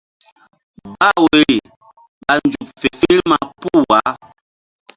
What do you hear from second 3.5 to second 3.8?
puh